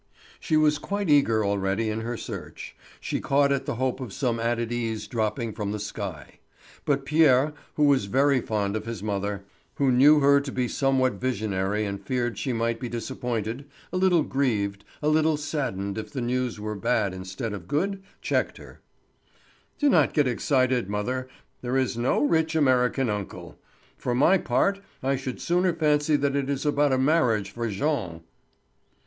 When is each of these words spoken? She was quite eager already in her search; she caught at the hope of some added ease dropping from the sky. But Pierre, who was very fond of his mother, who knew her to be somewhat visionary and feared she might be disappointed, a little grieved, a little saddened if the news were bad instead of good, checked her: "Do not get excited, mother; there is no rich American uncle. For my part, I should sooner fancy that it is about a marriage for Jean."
She 0.39 0.57
was 0.57 0.79
quite 0.79 1.11
eager 1.11 1.45
already 1.45 1.91
in 1.91 2.01
her 2.01 2.17
search; 2.17 2.75
she 2.99 3.21
caught 3.21 3.51
at 3.51 3.67
the 3.67 3.75
hope 3.75 3.99
of 3.99 4.11
some 4.13 4.39
added 4.39 4.71
ease 4.71 5.05
dropping 5.05 5.53
from 5.53 5.71
the 5.71 5.77
sky. 5.79 6.39
But 6.85 7.05
Pierre, 7.05 7.53
who 7.75 7.83
was 7.83 8.05
very 8.05 8.41
fond 8.41 8.75
of 8.75 8.87
his 8.87 9.03
mother, 9.03 9.45
who 9.75 9.91
knew 9.91 10.19
her 10.19 10.41
to 10.41 10.51
be 10.51 10.67
somewhat 10.67 11.21
visionary 11.21 11.85
and 11.85 12.03
feared 12.03 12.39
she 12.39 12.51
might 12.51 12.79
be 12.79 12.89
disappointed, 12.89 13.65
a 13.93 13.97
little 13.97 14.23
grieved, 14.23 14.83
a 15.03 15.07
little 15.07 15.37
saddened 15.37 15.99
if 15.99 16.11
the 16.11 16.19
news 16.19 16.59
were 16.59 16.73
bad 16.73 17.13
instead 17.13 17.53
of 17.53 17.67
good, 17.67 18.01
checked 18.23 18.57
her: 18.57 18.81
"Do 19.77 19.87
not 19.87 20.15
get 20.15 20.27
excited, 20.27 20.89
mother; 20.89 21.27
there 21.61 21.77
is 21.77 21.95
no 21.95 22.23
rich 22.23 22.55
American 22.55 23.07
uncle. 23.07 23.59
For 23.97 24.15
my 24.15 24.39
part, 24.39 24.79
I 25.03 25.15
should 25.15 25.39
sooner 25.39 25.75
fancy 25.75 26.15
that 26.15 26.35
it 26.35 26.49
is 26.49 26.65
about 26.65 26.91
a 26.91 26.97
marriage 26.97 27.51
for 27.51 27.69
Jean." 27.69 28.21